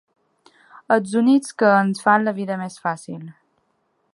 Els 0.95 1.13
únics 1.21 1.53
que 1.63 1.69
ens 1.81 2.01
fan 2.07 2.25
la 2.29 2.33
vida 2.41 2.57
més 2.63 2.79
fàcil. 2.87 3.21